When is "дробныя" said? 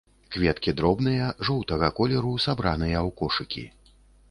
0.79-1.27